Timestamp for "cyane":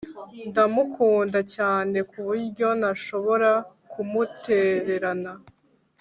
1.55-1.97